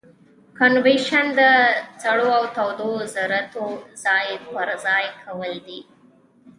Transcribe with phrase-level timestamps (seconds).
[0.57, 1.41] کانویکشن د
[2.03, 3.65] سړو او تودو ذرتو
[4.03, 5.79] ځای پر ځای کول دي.